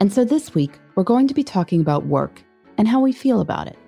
[0.00, 2.42] and so this week we're going to be talking about work
[2.78, 3.78] and how we feel about it.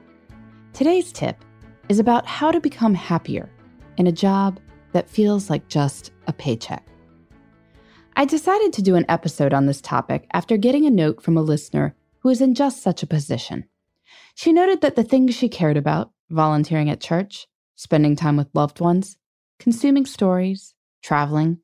[0.73, 1.45] Today's tip
[1.89, 3.51] is about how to become happier
[3.97, 4.61] in a job
[4.93, 6.87] that feels like just a paycheck.
[8.17, 11.43] I decided to do an episode on this topic after getting a note from a
[11.43, 13.65] listener who is in just such a position.
[14.35, 18.81] She noted that the things she cared about, volunteering at church, spending time with loved
[18.81, 19.17] ones,
[19.59, 21.59] consuming stories, traveling,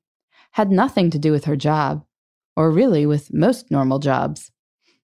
[0.52, 2.04] had nothing to do with her job,
[2.56, 4.50] or really with most normal jobs.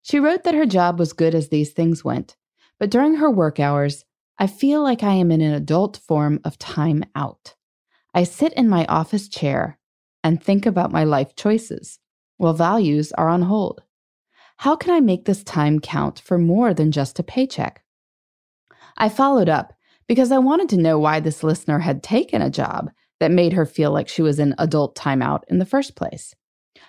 [0.03, 2.37] She wrote that her job was good as these things went,
[2.79, 4.05] but during her work hours,
[4.39, 7.55] I feel like I am in an adult form of time out.
[8.15, 9.79] I sit in my office chair
[10.25, 11.99] and think about my life choices,
[12.39, 13.83] while values are on hold.
[14.59, 17.83] How can I make this time count for more than just a paycheck?
[18.97, 19.75] I followed up
[20.07, 23.67] because I wanted to know why this listener had taken a job that made her
[23.67, 26.35] feel like she was in adult timeout in the first place.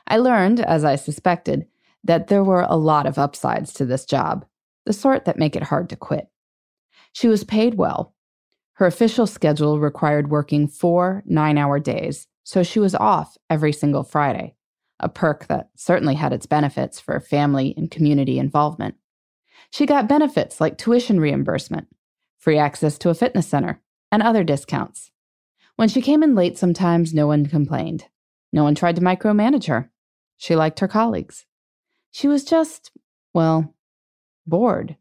[0.08, 1.67] I learned, as I suspected,
[2.03, 4.45] that there were a lot of upsides to this job,
[4.86, 6.28] the sort that make it hard to quit.
[7.14, 8.16] She was paid well.
[8.73, 14.03] Her official schedule required working four nine hour days, so she was off every single
[14.03, 14.56] Friday,
[15.00, 18.96] a perk that certainly had its benefits for family and community involvement.
[19.69, 21.88] She got benefits like tuition reimbursement,
[22.38, 23.81] free access to a fitness center,
[24.12, 25.12] and other discounts.
[25.75, 28.06] When she came in late sometimes, no one complained.
[28.51, 29.91] No one tried to micromanage her.
[30.38, 31.45] She liked her colleagues.
[32.12, 32.91] She was just,
[33.34, 33.73] well,
[34.45, 34.97] bored.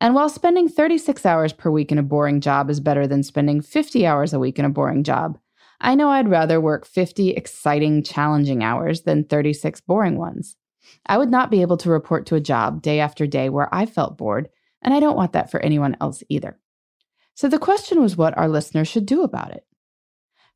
[0.00, 3.60] And while spending 36 hours per week in a boring job is better than spending
[3.60, 5.38] 50 hours a week in a boring job,
[5.80, 10.56] I know I'd rather work 50 exciting, challenging hours than 36 boring ones.
[11.06, 13.86] I would not be able to report to a job day after day where I
[13.86, 14.48] felt bored,
[14.82, 16.58] and I don't want that for anyone else either.
[17.34, 19.64] So the question was what our listeners should do about it.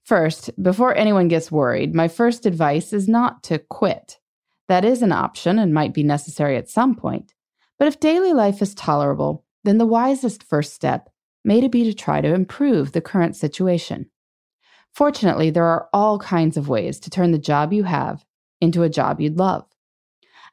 [0.05, 4.19] First, before anyone gets worried, my first advice is not to quit.
[4.69, 7.35] That is an option and might be necessary at some point.
[7.79, 11.09] But if daily life is tolerable, then the wisest first step
[11.45, 14.11] may be to try to improve the current situation.
[14.93, 18.25] Fortunately, there are all kinds of ways to turn the job you have
[18.61, 19.65] into a job you'd love.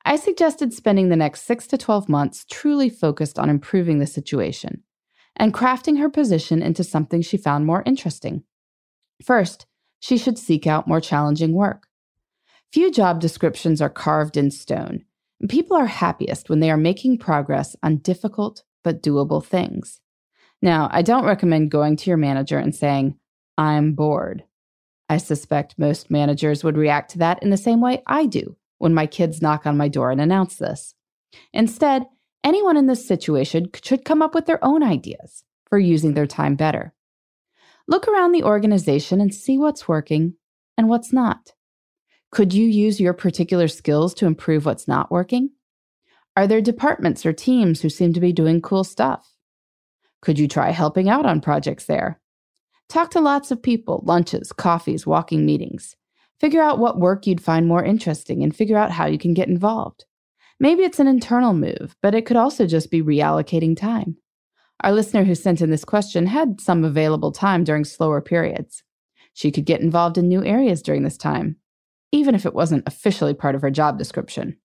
[0.05, 4.83] I suggested spending the next 6 to 12 months truly focused on improving the situation
[5.35, 8.43] and crafting her position into something she found more interesting.
[9.23, 9.65] First,
[9.99, 11.87] she should seek out more challenging work.
[12.71, 15.03] Few job descriptions are carved in stone,
[15.39, 19.99] and people are happiest when they are making progress on difficult but doable things.
[20.61, 23.17] Now, I don't recommend going to your manager and saying,
[23.57, 24.43] I'm bored.
[25.09, 28.93] I suspect most managers would react to that in the same way I do when
[28.93, 30.95] my kids knock on my door and announce this.
[31.53, 32.05] Instead,
[32.43, 36.55] anyone in this situation should come up with their own ideas for using their time
[36.55, 36.93] better.
[37.89, 40.35] Look around the organization and see what's working
[40.77, 41.53] and what's not.
[42.29, 45.49] Could you use your particular skills to improve what's not working?
[46.37, 49.33] Are there departments or teams who seem to be doing cool stuff?
[50.21, 52.21] Could you try helping out on projects there?
[52.89, 55.95] Talk to lots of people, lunches, coffees, walking meetings.
[56.39, 59.47] Figure out what work you'd find more interesting and figure out how you can get
[59.47, 60.05] involved.
[60.59, 64.17] Maybe it's an internal move, but it could also just be reallocating time.
[64.81, 68.83] Our listener who sent in this question had some available time during slower periods.
[69.33, 71.57] She could get involved in new areas during this time,
[72.11, 74.57] even if it wasn't officially part of her job description.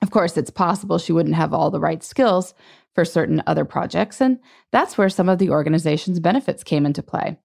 [0.00, 2.54] Of course, it's possible she wouldn't have all the right skills
[2.94, 4.38] for certain other projects, and
[4.70, 7.38] that's where some of the organization's benefits came into play.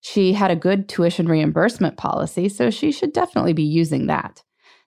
[0.00, 4.42] She had a good tuition reimbursement policy, so she should definitely be using that.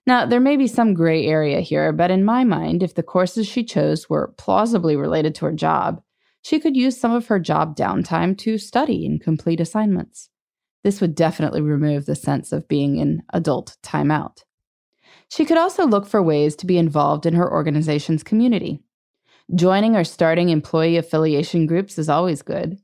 [0.06, 3.46] Now, there may be some gray area here, but in my mind, if the courses
[3.46, 6.02] she chose were plausibly related to her job,
[6.44, 10.28] she could use some of her job downtime to study and complete assignments.
[10.82, 14.42] This would definitely remove the sense of being in adult timeout.
[15.30, 18.82] She could also look for ways to be involved in her organization's community.
[19.54, 22.76] Joining or starting employee affiliation groups is always good.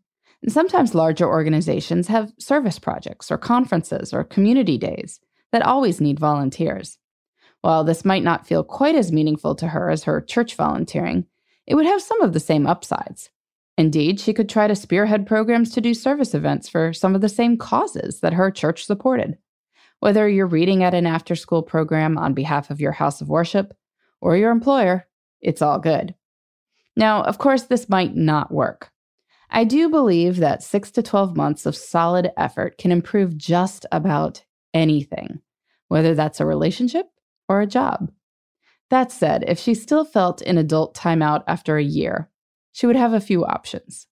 [0.43, 5.21] And sometimes larger organizations have service projects or conferences or community days
[5.53, 6.97] that always need volunteers.
[7.61, 11.27] While this might not feel quite as meaningful to her as her church volunteering,
[11.67, 13.29] it would have some of the same upsides.
[13.81, 17.31] Indeed, she could try to spearhead programs to do service events for some of the
[17.31, 19.38] same causes that her church supported.
[20.00, 23.73] Whether you're reading at an after school program on behalf of your house of worship
[24.21, 25.09] or your employer,
[25.41, 26.15] it's all good.
[26.94, 28.91] Now, of course, this might not work.
[29.49, 34.44] I do believe that 6 to 12 months of solid effort can improve just about
[34.75, 35.41] anything,
[35.88, 37.06] whether that's a relationship
[37.49, 38.12] or a job.
[38.91, 42.30] That said, if she still felt an adult timeout after a year,
[42.72, 44.06] she would have a few options.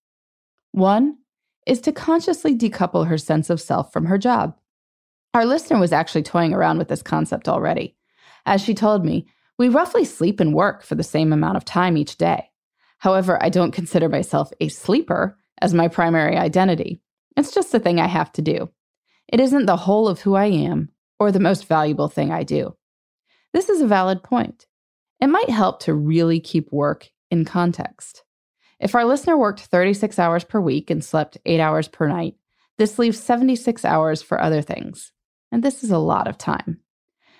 [0.72, 1.18] One
[1.66, 4.56] is to consciously decouple her sense of self from her job.
[5.34, 7.96] Our listener was actually toying around with this concept already.
[8.46, 9.26] As she told me,
[9.58, 12.50] we roughly sleep and work for the same amount of time each day.
[12.98, 17.00] However, I don't consider myself a sleeper as my primary identity.
[17.36, 18.70] It's just a thing I have to do.
[19.28, 20.90] It isn't the whole of who I am
[21.20, 22.76] or the most valuable thing I do.
[23.52, 24.66] This is a valid point.
[25.20, 28.22] It might help to really keep work in context.
[28.80, 32.36] If our listener worked 36 hours per week and slept 8 hours per night,
[32.76, 35.12] this leaves 76 hours for other things.
[35.50, 36.80] And this is a lot of time.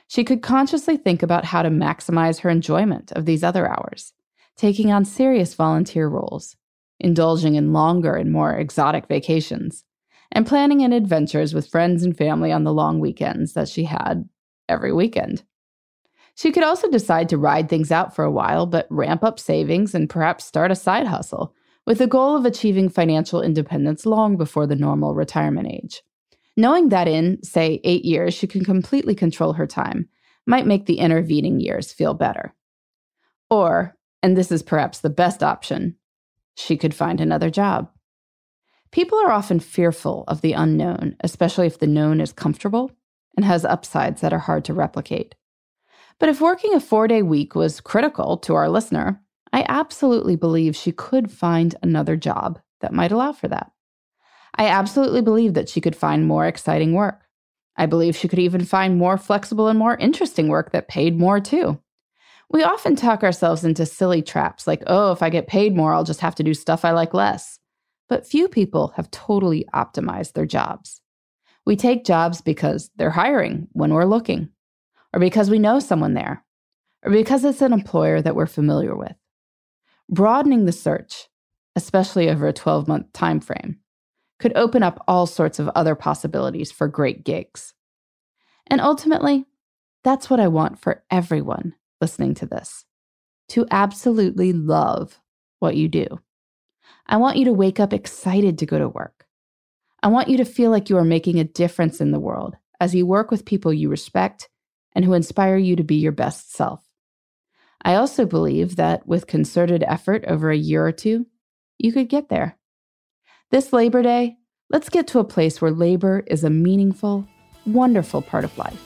[0.08, 4.14] She could consciously think about how to maximize her enjoyment of these other hours,
[4.56, 6.56] taking on serious volunteer roles,
[6.98, 9.84] indulging in longer and more exotic vacations,
[10.32, 14.28] and planning in adventures with friends and family on the long weekends that she had
[14.68, 15.44] every weekend.
[16.38, 19.92] She could also decide to ride things out for a while, but ramp up savings
[19.92, 21.52] and perhaps start a side hustle
[21.84, 26.00] with the goal of achieving financial independence long before the normal retirement age.
[26.56, 30.08] Knowing that in, say, eight years, she can completely control her time
[30.46, 32.54] might make the intervening years feel better.
[33.50, 35.96] Or, and this is perhaps the best option,
[36.54, 37.90] she could find another job.
[38.92, 42.92] People are often fearful of the unknown, especially if the known is comfortable
[43.36, 45.34] and has upsides that are hard to replicate.
[46.20, 49.20] But if working a four day week was critical to our listener,
[49.52, 53.70] I absolutely believe she could find another job that might allow for that.
[54.56, 57.22] I absolutely believe that she could find more exciting work.
[57.76, 61.38] I believe she could even find more flexible and more interesting work that paid more
[61.38, 61.80] too.
[62.50, 66.02] We often talk ourselves into silly traps like, oh, if I get paid more, I'll
[66.02, 67.58] just have to do stuff I like less.
[68.08, 71.00] But few people have totally optimized their jobs.
[71.64, 74.48] We take jobs because they're hiring when we're looking
[75.12, 76.44] or because we know someone there,
[77.04, 79.14] or because it's an employer that we're familiar with.
[80.08, 81.28] Broadening the search,
[81.76, 83.78] especially over a 12 month time frame,
[84.38, 87.74] could open up all sorts of other possibilities for great gigs.
[88.66, 89.46] And ultimately,
[90.04, 92.84] that's what I want for everyone listening to this
[93.48, 95.20] to absolutely love
[95.58, 96.06] what you do.
[97.06, 99.26] I want you to wake up excited to go to work.
[100.02, 102.94] I want you to feel like you are making a difference in the world as
[102.94, 104.48] you work with people you respect
[104.94, 106.84] and who inspire you to be your best self.
[107.82, 111.26] I also believe that with concerted effort over a year or two,
[111.78, 112.58] you could get there.
[113.50, 114.36] This Labor Day,
[114.70, 117.26] let's get to a place where labor is a meaningful,
[117.66, 118.82] wonderful part of life,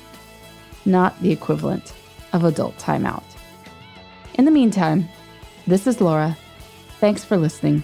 [0.85, 1.95] not the equivalent
[2.33, 3.25] of adult timeout.
[4.35, 5.09] In the meantime,
[5.67, 6.37] this is Laura.
[7.01, 7.83] Thanks for listening,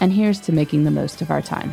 [0.00, 1.72] and here's to making the most of our time.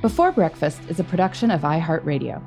[0.00, 2.40] Before Breakfast is a production of iHeartRadio.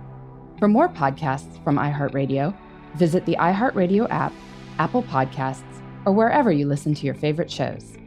[0.57, 2.55] For more podcasts from iHeartRadio,
[2.95, 4.31] visit the iHeartRadio app,
[4.79, 7.97] Apple Podcasts, or wherever you listen to your favorite shows.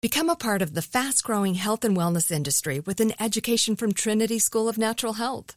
[0.00, 3.92] Become a part of the fast growing health and wellness industry with an education from
[3.92, 5.56] Trinity School of Natural Health.